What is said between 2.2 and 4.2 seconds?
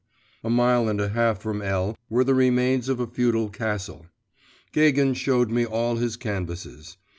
the remains of a feudal castle.